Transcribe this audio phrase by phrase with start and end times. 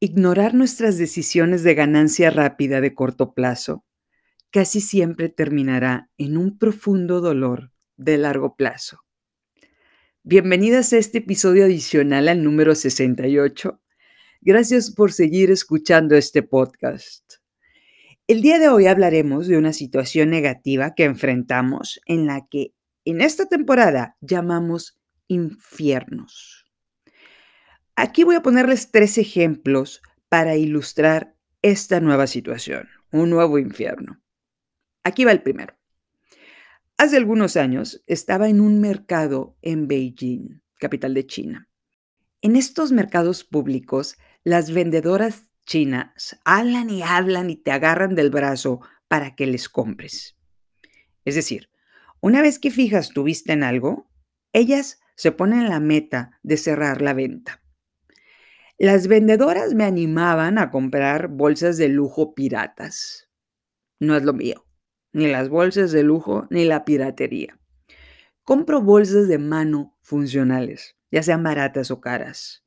[0.00, 3.84] Ignorar nuestras decisiones de ganancia rápida de corto plazo
[4.52, 9.00] casi siempre terminará en un profundo dolor de largo plazo.
[10.22, 13.80] Bienvenidas a este episodio adicional al número 68.
[14.40, 17.34] Gracias por seguir escuchando este podcast.
[18.28, 22.72] El día de hoy hablaremos de una situación negativa que enfrentamos en la que
[23.04, 24.96] en esta temporada llamamos
[25.26, 26.67] infiernos.
[28.00, 34.22] Aquí voy a ponerles tres ejemplos para ilustrar esta nueva situación, un nuevo infierno.
[35.02, 35.76] Aquí va el primero.
[36.96, 41.68] Hace algunos años estaba en un mercado en Beijing, capital de China.
[42.40, 48.80] En estos mercados públicos, las vendedoras chinas hablan y hablan y te agarran del brazo
[49.08, 50.38] para que les compres.
[51.24, 51.68] Es decir,
[52.20, 54.08] una vez que fijas tu vista en algo,
[54.52, 57.60] ellas se ponen la meta de cerrar la venta.
[58.80, 63.28] Las vendedoras me animaban a comprar bolsas de lujo piratas.
[63.98, 64.66] No es lo mío,
[65.12, 67.58] ni las bolsas de lujo ni la piratería.
[68.44, 72.64] Compro bolsas de mano funcionales, ya sean baratas o caras.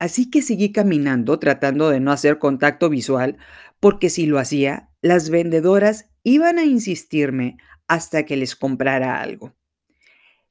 [0.00, 3.38] Así que seguí caminando tratando de no hacer contacto visual,
[3.78, 9.54] porque si lo hacía, las vendedoras iban a insistirme hasta que les comprara algo.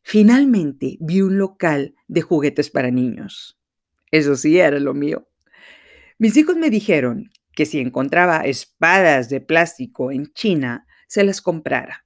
[0.01, 3.56] Finalmente vi un local de juguetes para niños.
[4.11, 5.27] Eso sí era lo mío.
[6.17, 12.05] Mis hijos me dijeron que si encontraba espadas de plástico en China, se las comprara.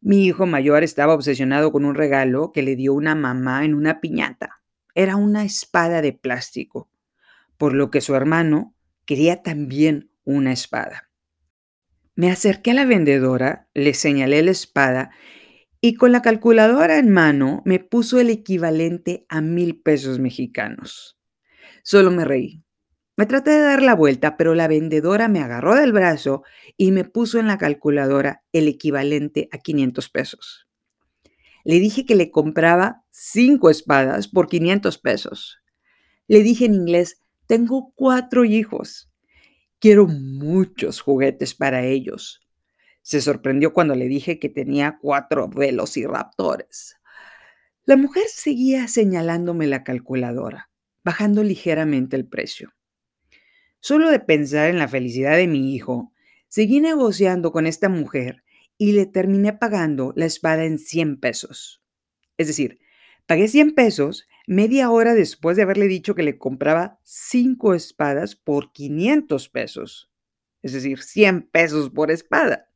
[0.00, 4.00] Mi hijo mayor estaba obsesionado con un regalo que le dio una mamá en una
[4.00, 4.62] piñata.
[4.94, 6.90] Era una espada de plástico,
[7.56, 11.10] por lo que su hermano quería también una espada.
[12.14, 15.10] Me acerqué a la vendedora, le señalé la espada
[15.84, 21.18] y con la calculadora en mano me puso el equivalente a mil pesos mexicanos.
[21.82, 22.64] Solo me reí.
[23.16, 26.44] Me traté de dar la vuelta, pero la vendedora me agarró del brazo
[26.76, 30.68] y me puso en la calculadora el equivalente a 500 pesos.
[31.64, 35.58] Le dije que le compraba cinco espadas por 500 pesos.
[36.28, 39.10] Le dije en inglés, tengo cuatro hijos.
[39.80, 42.41] Quiero muchos juguetes para ellos.
[43.02, 46.96] Se sorprendió cuando le dije que tenía cuatro velociraptores.
[47.84, 50.70] La mujer seguía señalándome la calculadora,
[51.04, 52.72] bajando ligeramente el precio.
[53.80, 56.12] Solo de pensar en la felicidad de mi hijo,
[56.46, 58.44] seguí negociando con esta mujer
[58.78, 61.82] y le terminé pagando la espada en 100 pesos.
[62.36, 62.78] Es decir,
[63.26, 68.72] pagué 100 pesos media hora después de haberle dicho que le compraba cinco espadas por
[68.72, 70.12] 500 pesos.
[70.62, 72.71] Es decir, 100 pesos por espada.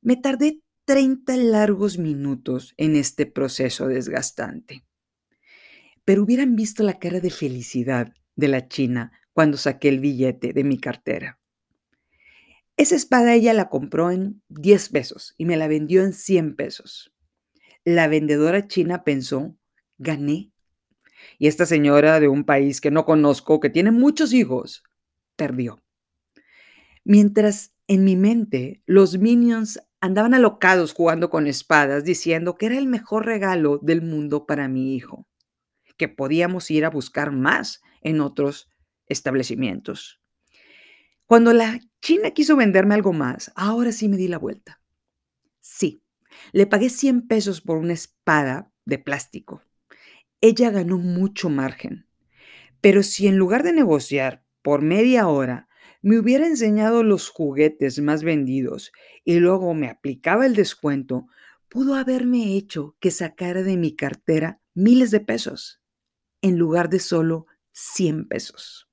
[0.00, 4.84] Me tardé 30 largos minutos en este proceso desgastante.
[6.04, 10.64] Pero hubieran visto la cara de felicidad de la china cuando saqué el billete de
[10.64, 11.38] mi cartera.
[12.76, 17.12] Esa espada ella la compró en 10 pesos y me la vendió en 100 pesos.
[17.84, 19.56] La vendedora china pensó,
[19.98, 20.52] gané.
[21.38, 24.84] Y esta señora de un país que no conozco, que tiene muchos hijos,
[25.34, 25.82] perdió.
[27.04, 32.86] Mientras en mi mente los minions andaban alocados jugando con espadas, diciendo que era el
[32.86, 35.26] mejor regalo del mundo para mi hijo,
[35.96, 38.68] que podíamos ir a buscar más en otros
[39.06, 40.20] establecimientos.
[41.26, 44.80] Cuando la China quiso venderme algo más, ahora sí me di la vuelta.
[45.60, 46.02] Sí,
[46.52, 49.62] le pagué 100 pesos por una espada de plástico.
[50.40, 52.06] Ella ganó mucho margen.
[52.80, 55.67] Pero si en lugar de negociar por media hora
[56.00, 58.92] me hubiera enseñado los juguetes más vendidos
[59.24, 61.26] y luego me aplicaba el descuento,
[61.68, 65.80] pudo haberme hecho que sacara de mi cartera miles de pesos
[66.40, 68.88] en lugar de solo 100 pesos.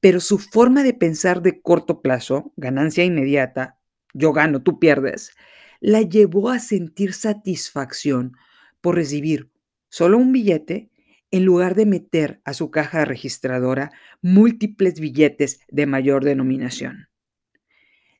[0.00, 3.78] Pero su forma de pensar de corto plazo, ganancia inmediata,
[4.14, 5.32] yo gano, tú pierdes,
[5.80, 8.32] la llevó a sentir satisfacción
[8.80, 9.50] por recibir
[9.88, 10.90] solo un billete
[11.30, 13.90] en lugar de meter a su caja registradora
[14.22, 17.08] múltiples billetes de mayor denominación.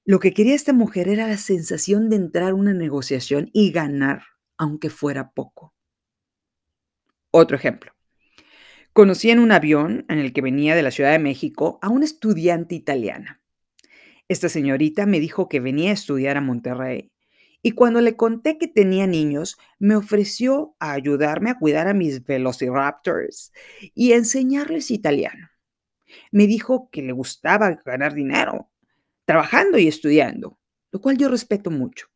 [0.04, 4.22] Lo que quería esta mujer era la sensación de entrar a una negociación y ganar,
[4.56, 5.74] aunque fuera poco.
[7.30, 7.92] Otro ejemplo.
[8.92, 12.04] Conocí en un avión en el que venía de la Ciudad de México a una
[12.04, 13.42] estudiante italiana.
[14.28, 17.12] Esta señorita me dijo que venía a estudiar a Monterrey
[17.62, 22.24] y cuando le conté que tenía niños, me ofreció a ayudarme a cuidar a mis
[22.24, 23.52] velociraptors
[23.94, 25.48] y enseñarles italiano.
[26.30, 28.70] Me dijo que le gustaba ganar dinero,
[29.24, 30.58] trabajando y estudiando,
[30.92, 32.06] lo cual yo respeto mucho.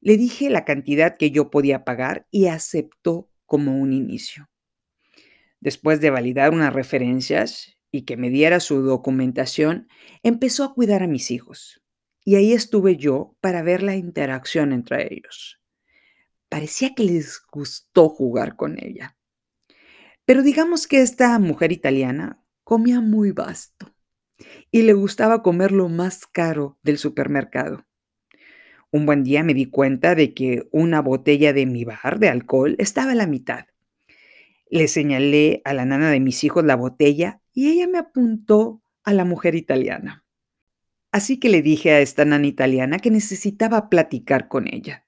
[0.00, 4.50] Le dije la cantidad que yo podía pagar y aceptó como un inicio.
[5.60, 9.88] Después de validar unas referencias y que me diera su documentación,
[10.22, 11.83] empezó a cuidar a mis hijos.
[12.24, 15.60] Y ahí estuve yo para ver la interacción entre ellos.
[16.48, 19.16] Parecía que les gustó jugar con ella.
[20.24, 23.94] Pero digamos que esta mujer italiana comía muy vasto
[24.70, 27.84] y le gustaba comer lo más caro del supermercado.
[28.90, 32.76] Un buen día me di cuenta de que una botella de mi bar de alcohol
[32.78, 33.66] estaba a la mitad.
[34.70, 39.12] Le señalé a la nana de mis hijos la botella y ella me apuntó a
[39.12, 40.23] la mujer italiana.
[41.14, 45.06] Así que le dije a esta nana italiana que necesitaba platicar con ella.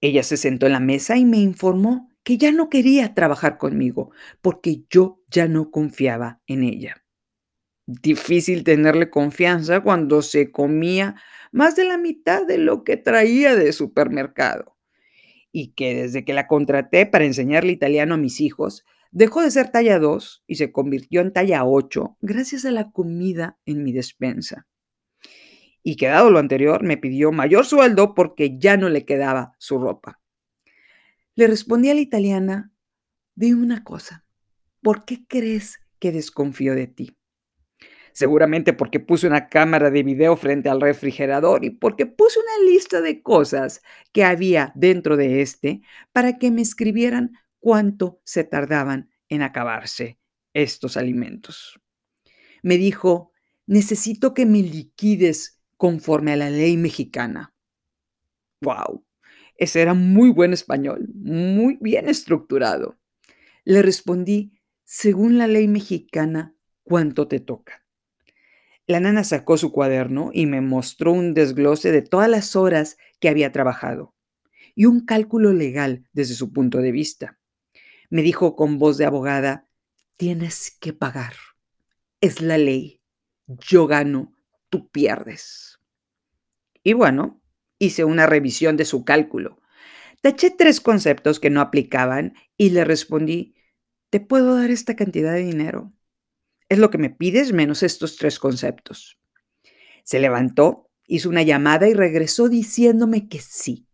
[0.00, 4.12] Ella se sentó en la mesa y me informó que ya no quería trabajar conmigo
[4.42, 7.02] porque yo ya no confiaba en ella.
[7.84, 11.16] Difícil tenerle confianza cuando se comía
[11.50, 14.76] más de la mitad de lo que traía de supermercado.
[15.50, 19.72] Y que desde que la contraté para enseñarle italiano a mis hijos, dejó de ser
[19.72, 24.68] talla 2 y se convirtió en talla 8 gracias a la comida en mi despensa.
[25.82, 30.20] Y quedado lo anterior, me pidió mayor sueldo porque ya no le quedaba su ropa.
[31.34, 32.72] Le respondí a la italiana,
[33.34, 34.24] di una cosa,
[34.80, 37.16] ¿por qué crees que desconfío de ti?
[38.12, 43.00] seguramente porque puse una cámara de video frente al refrigerador y porque puse una lista
[43.00, 43.82] de cosas
[44.12, 45.82] que había dentro de este
[46.12, 50.18] para que me escribieran cuánto se tardaban en acabarse
[50.52, 51.80] estos alimentos.
[52.62, 53.32] Me dijo,
[53.66, 57.52] necesito que me liquides conforme a la ley mexicana.
[58.60, 59.04] ¡Wow!
[59.56, 63.00] Ese era muy buen español, muy bien estructurado.
[63.64, 64.52] Le respondí,
[64.84, 67.84] según la ley mexicana, ¿cuánto te toca?
[68.86, 73.28] La nana sacó su cuaderno y me mostró un desglose de todas las horas que
[73.28, 74.14] había trabajado
[74.76, 77.40] y un cálculo legal desde su punto de vista.
[78.08, 79.66] Me dijo con voz de abogada,
[80.16, 81.34] tienes que pagar.
[82.20, 83.02] Es la ley.
[83.48, 84.32] Yo gano,
[84.72, 85.78] tú pierdes.
[86.82, 87.42] Y bueno,
[87.78, 89.60] hice una revisión de su cálculo.
[90.22, 93.54] Taché tres conceptos que no aplicaban y le respondí,
[94.08, 95.92] te puedo dar esta cantidad de dinero.
[96.70, 99.20] Es lo que me pides menos estos tres conceptos.
[100.04, 103.86] Se levantó, hizo una llamada y regresó diciéndome que sí.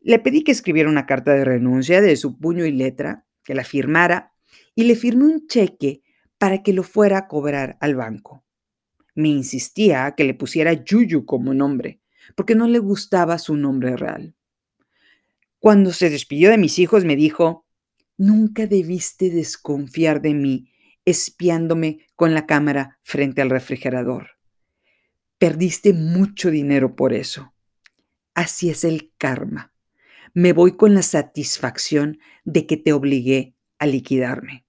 [0.00, 3.64] Le pedí que escribiera una carta de renuncia de su puño y letra, que la
[3.64, 4.32] firmara,
[4.76, 6.04] y le firmé un cheque
[6.38, 8.45] para que lo fuera a cobrar al banco.
[9.16, 12.00] Me insistía que le pusiera Yuyu como nombre,
[12.36, 14.36] porque no le gustaba su nombre real.
[15.58, 17.66] Cuando se despidió de mis hijos me dijo,
[18.16, 20.70] nunca debiste desconfiar de mí
[21.04, 24.30] espiándome con la cámara frente al refrigerador.
[25.38, 27.54] Perdiste mucho dinero por eso.
[28.34, 29.72] Así es el karma.
[30.34, 34.66] Me voy con la satisfacción de que te obligué a liquidarme.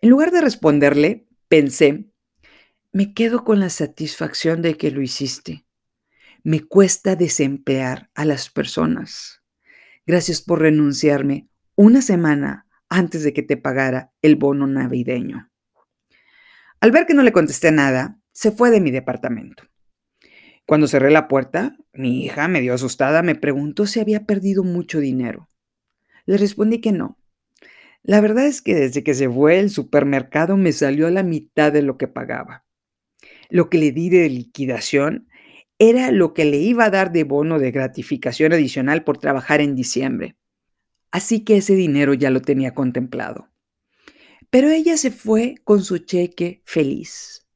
[0.00, 2.09] En lugar de responderle, pensé,
[2.92, 5.64] me quedo con la satisfacción de que lo hiciste.
[6.42, 9.42] Me cuesta desemplear a las personas.
[10.06, 15.50] Gracias por renunciarme una semana antes de que te pagara el bono navideño.
[16.80, 19.64] Al ver que no le contesté nada, se fue de mi departamento.
[20.66, 25.48] Cuando cerré la puerta, mi hija, medio asustada, me preguntó si había perdido mucho dinero.
[26.26, 27.18] Le respondí que no.
[28.02, 31.70] La verdad es que desde que se fue el supermercado me salió a la mitad
[31.70, 32.64] de lo que pagaba.
[33.50, 35.28] Lo que le di de liquidación
[35.78, 39.74] era lo que le iba a dar de bono de gratificación adicional por trabajar en
[39.74, 40.36] diciembre
[41.10, 43.48] así que ese dinero ya lo tenía contemplado.
[44.50, 47.46] Pero ella se fue con su cheque feliz.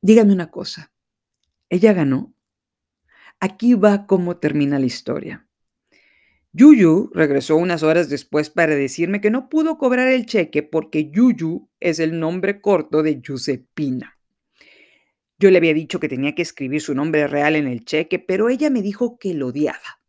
[0.00, 0.92] Dígame una cosa,
[1.68, 2.34] ¿ella ganó?
[3.40, 5.46] Aquí va cómo termina la historia.
[6.52, 11.68] Yuyu regresó unas horas después para decirme que no pudo cobrar el cheque porque Yuyu
[11.78, 14.17] es el nombre corto de Giuseppina.
[15.40, 18.48] Yo le había dicho que tenía que escribir su nombre real en el cheque, pero
[18.48, 20.00] ella me dijo que lo odiaba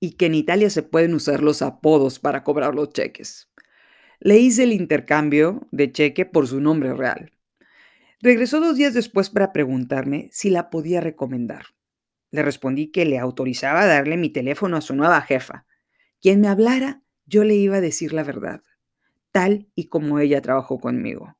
[0.00, 3.48] y que en Italia se pueden usar los apodos para cobrar los cheques.
[4.18, 7.30] Le hice el intercambio de cheque por su nombre real.
[8.20, 11.66] Regresó dos días después para preguntarme si la podía recomendar.
[12.32, 15.66] Le respondí que le autorizaba a darle mi teléfono a su nueva jefa.
[16.20, 18.62] Quien me hablara, yo le iba a decir la verdad,
[19.30, 21.36] tal y como ella trabajó conmigo.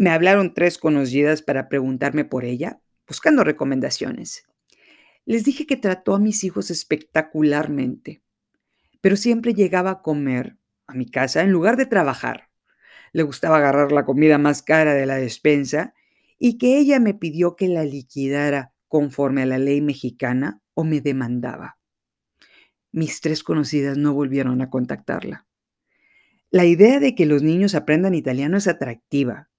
[0.00, 4.44] Me hablaron tres conocidas para preguntarme por ella, buscando recomendaciones.
[5.26, 8.22] Les dije que trató a mis hijos espectacularmente,
[9.02, 12.48] pero siempre llegaba a comer a mi casa en lugar de trabajar.
[13.12, 15.92] Le gustaba agarrar la comida más cara de la despensa
[16.38, 21.02] y que ella me pidió que la liquidara conforme a la ley mexicana o me
[21.02, 21.76] demandaba.
[22.90, 25.46] Mis tres conocidas no volvieron a contactarla.
[26.50, 29.49] La idea de que los niños aprendan italiano es atractiva,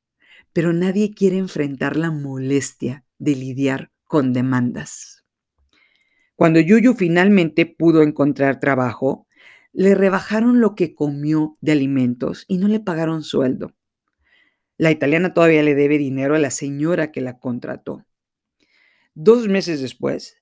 [0.54, 5.24] pero nadie quiere enfrentar la molestia de lidiar con demandas.
[6.36, 9.28] Cuando Yuyu finalmente pudo encontrar trabajo,
[9.74, 13.74] le rebajaron lo que comió de alimentos y no le pagaron sueldo.
[14.78, 18.06] La italiana todavía le debe dinero a la señora que la contrató.
[19.14, 20.38] Dos meses después,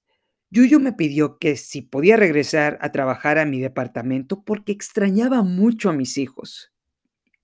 [0.52, 5.90] Yuyu me pidió que si podía regresar a trabajar a mi departamento porque extrañaba mucho
[5.90, 6.72] a mis hijos.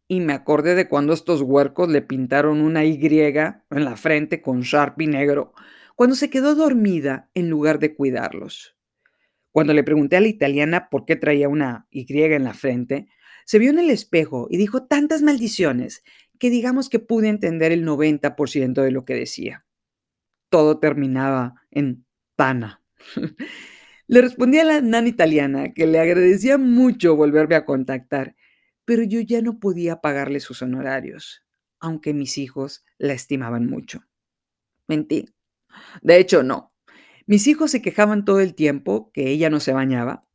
[0.08, 4.62] Y me acordé de cuando estos huercos le pintaron una Y en la frente con
[4.62, 5.54] Sharpie negro,
[5.96, 8.76] cuando se quedó dormida en lugar de cuidarlos.
[9.52, 13.08] Cuando le pregunté a la italiana por qué traía una Y en la frente,
[13.46, 16.04] se vio en el espejo y dijo tantas maldiciones
[16.40, 19.66] que digamos que pude entender el 90% de lo que decía.
[20.50, 22.84] Todo terminaba en Tana.
[24.08, 28.36] Le respondí a la nana italiana que le agradecía mucho volverme a contactar,
[28.86, 31.44] pero yo ya no podía pagarle sus honorarios,
[31.80, 34.04] aunque mis hijos la estimaban mucho.
[34.88, 35.26] Mentí.
[36.02, 36.72] De hecho, no.
[37.26, 40.28] Mis hijos se quejaban todo el tiempo que ella no se bañaba,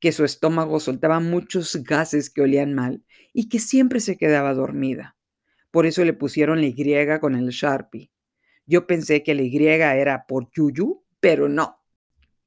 [0.00, 3.04] que su estómago soltaba muchos gases que olían mal
[3.34, 5.16] y que siempre se quedaba dormida.
[5.70, 8.10] Por eso le pusieron la Y con el Sharpie.
[8.66, 11.80] Yo pensé que la Y era por Yuyu, pero no.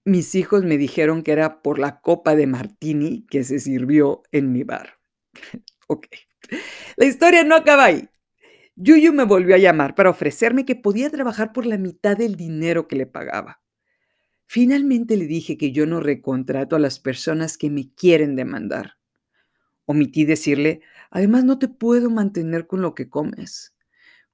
[0.04, 4.52] Mis hijos me dijeron que era por la copa de martini que se sirvió en
[4.52, 4.93] mi bar.
[5.88, 6.08] ok.
[6.98, 8.10] La historia no acaba ahí.
[8.76, 12.88] Yuyu me volvió a llamar para ofrecerme que podía trabajar por la mitad del dinero
[12.88, 13.62] que le pagaba.
[14.48, 18.98] Finalmente le dije que yo no recontrato a las personas que me quieren demandar.
[19.86, 23.76] Omití decirle, además no te puedo mantener con lo que comes,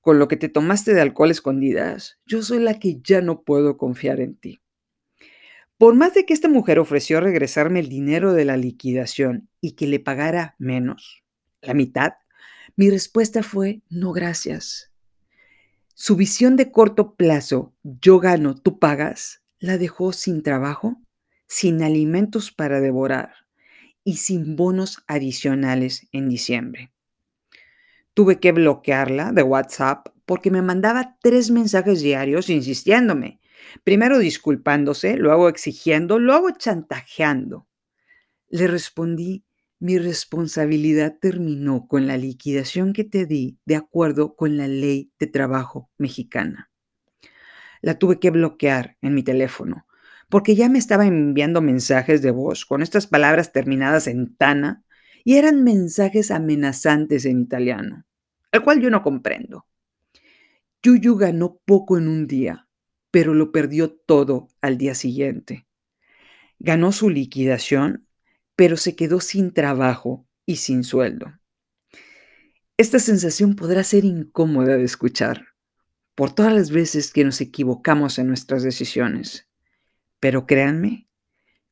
[0.02, 2.20] con lo que te tomaste de alcohol escondidas.
[2.26, 4.62] Yo soy la que ya no puedo confiar en ti.
[5.80, 9.88] Por más de que esta mujer ofreció regresarme el dinero de la liquidación y que
[9.88, 11.24] le pagara menos,
[11.62, 12.16] la mitad,
[12.76, 14.92] mi respuesta fue no gracias.
[15.94, 20.98] Su visión de corto plazo, yo gano, tú pagas, la dejó sin trabajo,
[21.48, 23.32] sin alimentos para devorar
[24.04, 26.92] y sin bonos adicionales en diciembre.
[28.14, 33.40] Tuve que bloquearla de WhatsApp porque me mandaba tres mensajes diarios insistiéndome
[33.84, 37.68] Primero disculpándose, luego exigiendo, luego chantajeando.
[38.50, 39.46] Le respondí,
[39.80, 45.28] mi responsabilidad terminó con la liquidación que te di de acuerdo con la ley de
[45.28, 46.70] trabajo mexicana.
[47.82, 49.86] La tuve que bloquear en mi teléfono
[50.30, 54.84] porque ya me estaba enviando mensajes de voz con estas palabras terminadas en tana
[55.24, 58.06] y eran mensajes amenazantes en italiano,
[58.52, 59.66] al cual yo no comprendo.
[60.82, 62.69] Yuyu ganó poco en un día
[63.12, 65.68] pero lo perdió todo al día siguiente.
[66.60, 68.08] Ganó su liquidación,
[68.56, 71.34] pero se quedó sin trabajo y sin sueldo.
[72.78, 75.48] Esta sensación podrá ser incómoda de escuchar
[76.16, 79.48] por todas las veces que nos equivocamos en nuestras decisiones,
[80.20, 81.08] pero créanme,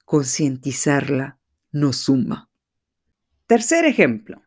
[0.05, 1.39] concientizarla
[1.71, 2.49] nos suma.
[3.45, 4.43] Tercer ejemplo.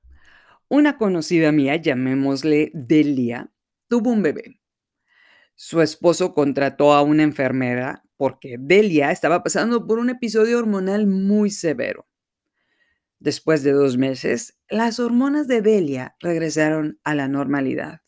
[0.69, 3.51] Una conocida mía, llamémosle Delia,
[3.89, 4.60] tuvo un bebé.
[5.63, 11.51] Su esposo contrató a una enfermera porque Delia estaba pasando por un episodio hormonal muy
[11.51, 12.09] severo.
[13.19, 18.01] Después de dos meses, las hormonas de Delia regresaron a la normalidad.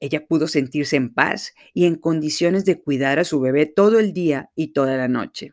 [0.00, 4.14] Ella pudo sentirse en paz y en condiciones de cuidar a su bebé todo el
[4.14, 5.52] día y toda la noche.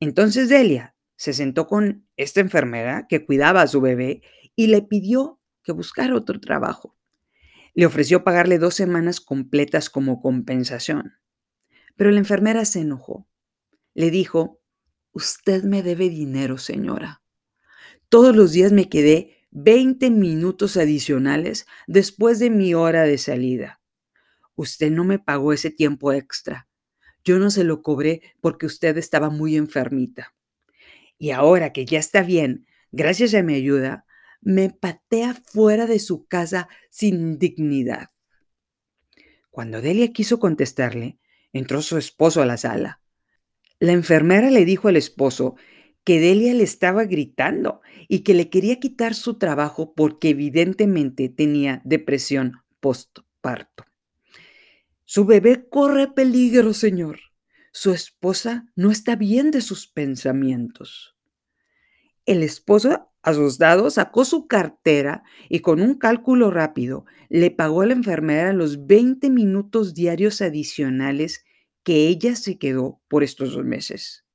[0.00, 4.22] Entonces Delia se sentó con esta enfermera que cuidaba a su bebé
[4.56, 6.96] y le pidió que buscara otro trabajo.
[7.74, 11.14] Le ofreció pagarle dos semanas completas como compensación.
[11.96, 13.28] Pero la enfermera se enojó.
[13.94, 14.60] Le dijo,
[15.12, 17.22] usted me debe dinero, señora.
[18.08, 23.80] Todos los días me quedé 20 minutos adicionales después de mi hora de salida.
[24.56, 26.68] Usted no me pagó ese tiempo extra.
[27.24, 30.34] Yo no se lo cobré porque usted estaba muy enfermita.
[31.18, 34.04] Y ahora que ya está bien, gracias a mi ayuda,
[34.44, 38.10] me patea fuera de su casa sin dignidad.
[39.50, 41.18] Cuando Delia quiso contestarle,
[41.52, 43.00] entró su esposo a la sala.
[43.78, 45.56] La enfermera le dijo al esposo
[46.04, 51.80] que Delia le estaba gritando y que le quería quitar su trabajo porque evidentemente tenía
[51.84, 53.84] depresión postparto.
[55.04, 57.20] Su bebé corre peligro, señor.
[57.72, 61.16] Su esposa no está bien de sus pensamientos.
[62.26, 67.94] El esposo Asustado, sacó su cartera y con un cálculo rápido le pagó a la
[67.94, 71.42] enfermera los 20 minutos diarios adicionales
[71.84, 74.26] que ella se quedó por estos dos meses.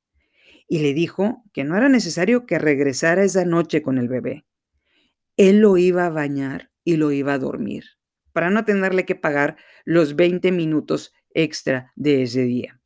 [0.67, 4.45] Y le dijo que no era necesario que regresara esa noche con el bebé.
[5.37, 7.85] él lo iba a bañar y lo iba a dormir,
[8.33, 12.81] para no tenerle que pagar los 20 minutos extra de ese día.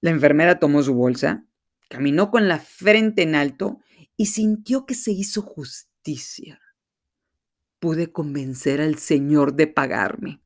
[0.00, 1.44] La enfermera tomó su bolsa,
[1.88, 3.78] caminó con la frente en alto
[4.20, 6.60] y sintió que se hizo justicia.
[7.78, 10.42] Pude convencer al Señor de pagarme.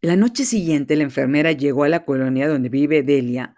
[0.00, 3.56] La noche siguiente la enfermera llegó a la colonia donde vive Delia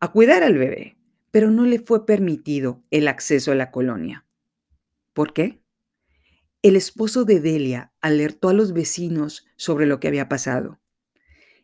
[0.00, 0.96] a cuidar al bebé,
[1.30, 4.26] pero no le fue permitido el acceso a la colonia.
[5.12, 5.62] ¿Por qué?
[6.60, 10.80] El esposo de Delia alertó a los vecinos sobre lo que había pasado.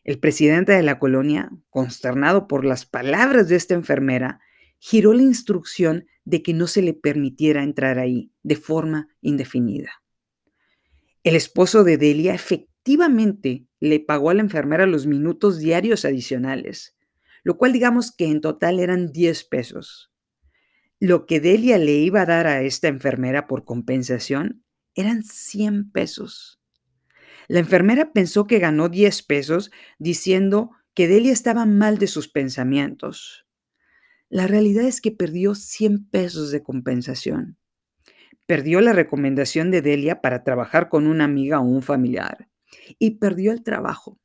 [0.04, 4.38] El presidente de la colonia, consternado por las palabras de esta enfermera,
[4.78, 10.02] giró la instrucción de que no se le permitiera entrar ahí de forma indefinida.
[11.22, 16.96] El esposo de Delia efectivamente le pagó a la enfermera los minutos diarios adicionales,
[17.42, 20.12] lo cual digamos que en total eran 10 pesos.
[20.98, 26.60] Lo que Delia le iba a dar a esta enfermera por compensación eran 100 pesos.
[27.48, 33.46] La enfermera pensó que ganó 10 pesos diciendo que Delia estaba mal de sus pensamientos.
[34.30, 37.58] La realidad es que perdió 100 pesos de compensación.
[38.46, 42.48] Perdió la recomendación de Delia para trabajar con una amiga o un familiar
[42.98, 44.18] y perdió el trabajo.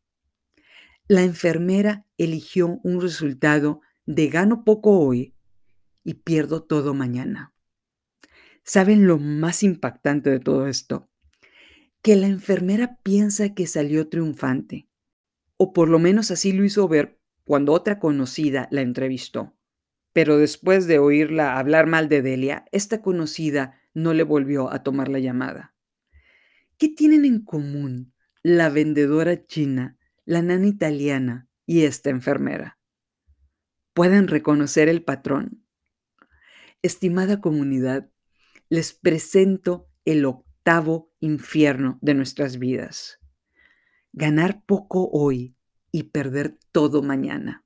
[1.10, 5.36] La enfermera eligió un resultado de gano poco hoy
[6.06, 7.54] y pierdo todo mañana.
[8.64, 11.10] ¿Saben lo más impactante de todo esto?
[12.06, 14.88] que la enfermera piensa que salió triunfante,
[15.58, 19.55] o por lo menos así lo hizo ver cuando otra conocida la entrevistó.
[20.16, 25.10] Pero después de oírla hablar mal de Delia, esta conocida no le volvió a tomar
[25.10, 25.76] la llamada.
[26.78, 32.80] ¿Qué tienen en común la vendedora china, la nana italiana y esta enfermera?
[33.94, 35.66] ¿Pueden reconocer el patrón?
[36.82, 38.10] Estimada comunidad,
[38.70, 43.20] les presento el octavo infierno de nuestras vidas.
[44.14, 45.58] Ganar poco hoy
[45.92, 47.65] y perder todo mañana.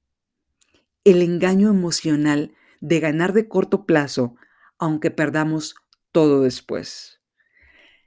[1.05, 4.35] El engaño emocional de ganar de corto plazo,
[4.77, 5.75] aunque perdamos
[6.11, 7.21] todo después.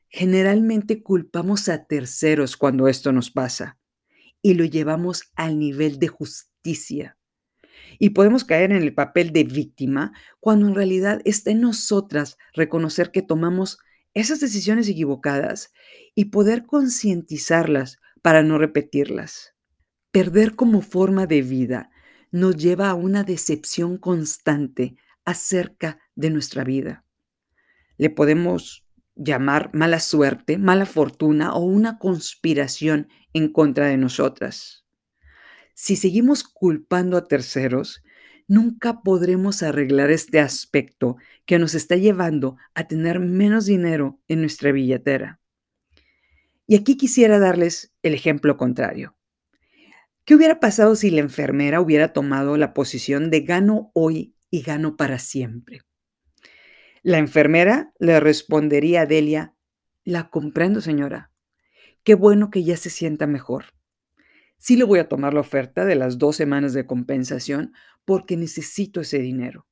[0.08, 3.78] Generalmente culpamos a terceros cuando esto nos pasa
[4.42, 7.16] y lo llevamos al nivel de justicia.
[7.98, 13.10] Y podemos caer en el papel de víctima cuando en realidad está en nosotras reconocer
[13.10, 13.78] que tomamos
[14.12, 15.72] esas decisiones equivocadas
[16.14, 19.54] y poder concientizarlas para no repetirlas.
[20.10, 21.91] Perder como forma de vida
[22.32, 27.04] nos lleva a una decepción constante acerca de nuestra vida.
[27.98, 34.84] Le podemos llamar mala suerte, mala fortuna o una conspiración en contra de nosotras.
[35.74, 38.02] Si seguimos culpando a terceros,
[38.48, 44.72] nunca podremos arreglar este aspecto que nos está llevando a tener menos dinero en nuestra
[44.72, 45.40] billetera.
[46.66, 49.14] Y aquí quisiera darles el ejemplo contrario.
[50.24, 54.96] ¿Qué hubiera pasado si la enfermera hubiera tomado la posición de gano hoy y gano
[54.96, 55.80] para siempre?
[57.02, 59.56] La enfermera le respondería a Delia,
[60.04, 61.32] la comprendo señora,
[62.04, 63.64] qué bueno que ya se sienta mejor.
[64.58, 67.72] Sí le voy a tomar la oferta de las dos semanas de compensación
[68.04, 69.66] porque necesito ese dinero.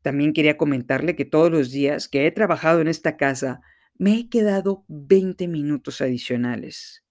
[0.00, 3.60] También quería comentarle que todos los días que he trabajado en esta casa
[3.98, 7.04] me he quedado 20 minutos adicionales.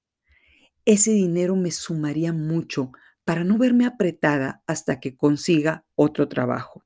[0.90, 2.92] Ese dinero me sumaría mucho
[3.24, 6.84] para no verme apretada hasta que consiga otro trabajo.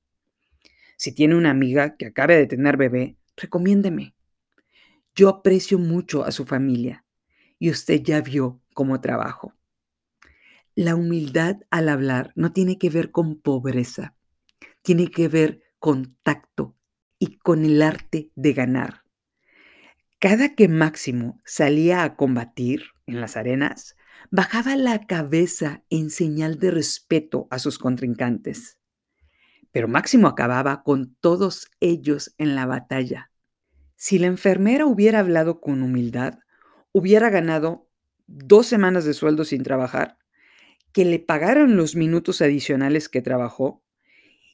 [0.97, 4.13] Si tiene una amiga que acabe de tener bebé, recomiéndeme.
[5.15, 7.05] Yo aprecio mucho a su familia
[7.59, 9.53] y usted ya vio cómo trabajo.
[10.75, 14.17] La humildad al hablar no tiene que ver con pobreza,
[14.81, 16.75] tiene que ver con tacto
[17.19, 19.02] y con el arte de ganar.
[20.23, 23.97] Cada que Máximo salía a combatir en las arenas,
[24.31, 28.79] bajaba la cabeza en señal de respeto a sus contrincantes.
[29.73, 33.31] Pero Máximo acababa con todos ellos en la batalla.
[33.97, 36.39] Si la enfermera hubiera hablado con humildad,
[36.93, 37.89] hubiera ganado
[38.25, 40.19] dos semanas de sueldo sin trabajar
[40.93, 43.83] que le pagaran los minutos adicionales que trabajó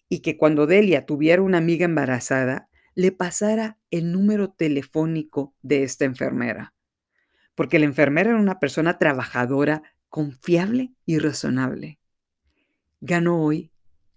[0.08, 2.69] y que cuando Delia tuviera una amiga embarazada,
[3.00, 6.74] le pasara el número telefónico de esta enfermera.
[7.56, 11.98] Porque la enfermera era una persona trabajadora, confiable y razonable.
[13.00, 13.72] Gano hoy,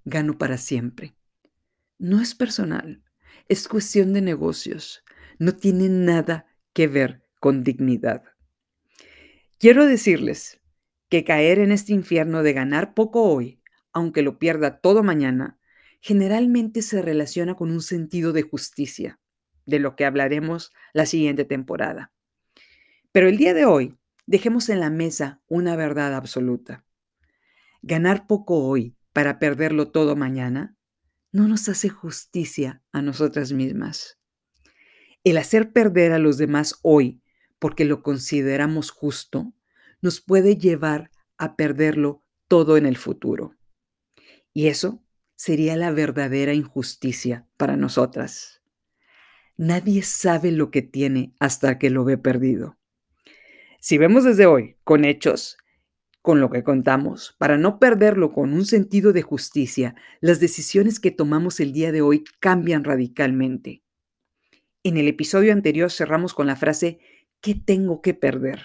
[0.05, 1.15] gano para siempre.
[1.99, 3.05] No es personal,
[3.49, 5.05] es cuestión de negocios.
[5.39, 8.25] No tiene nada que ver con dignidad.
[9.59, 10.61] Quiero decirles
[11.09, 15.61] que caer en este infierno de ganar poco hoy, aunque lo pierda todo mañana,
[16.03, 19.19] generalmente se relaciona con un sentido de justicia.
[19.65, 22.13] de lo que hablaremos la siguiente temporada.
[23.13, 26.85] Pero el día de hoy, dejemos en la mesa una verdad absoluta.
[27.81, 30.77] Ganar poco hoy para perderlo todo mañana
[31.31, 34.19] no nos hace justicia a nosotras mismas.
[35.23, 37.23] El hacer perder a los demás hoy
[37.61, 39.55] porque lo consideramos justo
[40.01, 43.55] nos puede llevar a perderlo todo en el futuro.
[44.53, 45.05] Y eso
[45.43, 48.63] sería la verdadera injusticia para nosotras.
[49.57, 52.79] Nadie sabe lo que tiene hasta que lo ve perdido.
[53.81, 55.59] Si vemos desde hoy, con hechos,
[56.21, 61.11] con lo que contamos, para no perderlo con un sentido de justicia, las decisiones que
[61.11, 63.83] tomamos el día de hoy cambian radicalmente.
[64.85, 67.01] En el episodio anterior cerramos con la frase,
[67.41, 68.65] ¿qué tengo que perder?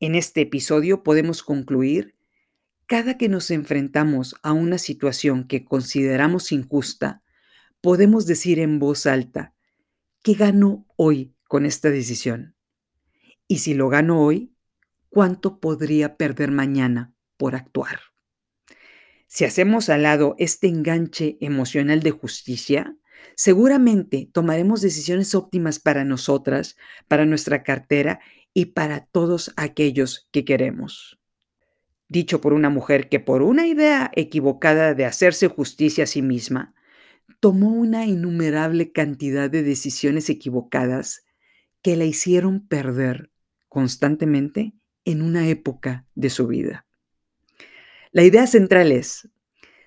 [0.00, 2.14] En este episodio podemos concluir,
[2.92, 7.22] cada que nos enfrentamos a una situación que consideramos injusta,
[7.80, 9.54] podemos decir en voz alta,
[10.22, 12.54] ¿qué gano hoy con esta decisión?
[13.48, 14.52] Y si lo gano hoy,
[15.08, 17.98] cuánto podría perder mañana por actuar.
[19.26, 22.94] Si hacemos al lado este enganche emocional de justicia,
[23.34, 26.76] seguramente tomaremos decisiones óptimas para nosotras,
[27.08, 28.20] para nuestra cartera
[28.52, 31.21] y para todos aquellos que queremos.
[32.12, 36.74] Dicho por una mujer que por una idea equivocada de hacerse justicia a sí misma,
[37.40, 41.24] tomó una innumerable cantidad de decisiones equivocadas
[41.80, 43.30] que la hicieron perder
[43.70, 44.74] constantemente
[45.06, 46.84] en una época de su vida.
[48.10, 49.30] La idea central es,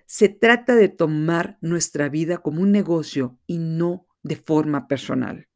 [0.07, 5.47] se trata de tomar nuestra vida como un negocio y no de forma personal.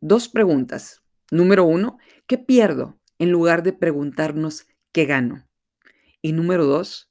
[0.00, 1.02] Dos preguntas.
[1.30, 2.98] Número uno, ¿qué pierdo?
[3.18, 5.49] En lugar de preguntarnos qué gano.
[6.22, 7.10] Y número dos,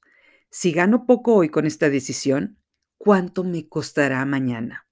[0.50, 2.58] si gano poco hoy con esta decisión,
[2.98, 4.86] ¿cuánto me costará mañana?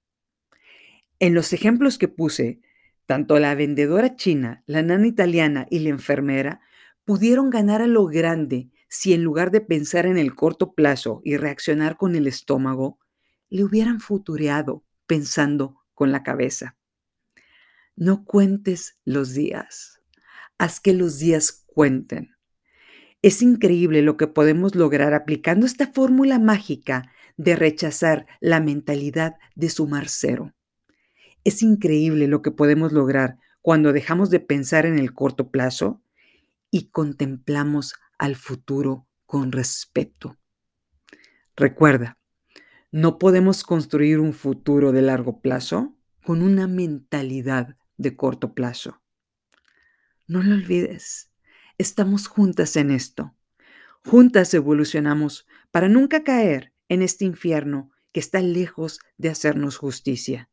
[1.19, 2.61] En los ejemplos que puse,
[3.05, 6.61] tanto la vendedora china, la nana italiana y la enfermera
[7.03, 11.37] pudieron ganar a lo grande si en lugar de pensar en el corto plazo y
[11.37, 12.99] reaccionar con el estómago,
[13.49, 16.77] le hubieran futureado pensando con la cabeza.
[17.95, 20.01] No cuentes los días,
[20.57, 22.35] haz que los días cuenten.
[23.21, 29.69] Es increíble lo que podemos lograr aplicando esta fórmula mágica de rechazar la mentalidad de
[29.69, 30.53] sumar cero.
[31.43, 36.01] Es increíble lo que podemos lograr cuando dejamos de pensar en el corto plazo
[36.71, 40.37] y contemplamos al futuro con respeto.
[41.55, 42.17] Recuerda,
[42.91, 49.01] no podemos construir un futuro de largo plazo con una mentalidad de corto plazo.
[50.27, 51.28] No lo olvides,
[51.79, 53.35] estamos juntas en esto.
[54.05, 60.51] Juntas evolucionamos para nunca caer en este infierno que está lejos de hacernos justicia.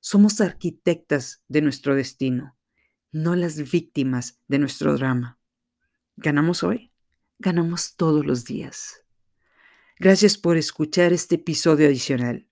[0.00, 2.58] Somos arquitectas de nuestro destino
[3.12, 5.38] no las víctimas de nuestro drama.
[6.16, 6.92] ¿Ganamos hoy?
[7.38, 9.04] Ganamos todos los días.
[9.98, 12.48] Gracias por escuchar este episodio adicional.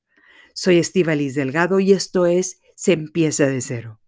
[0.55, 4.01] Soy Estivalis Delgado y esto es Se empieza de cero.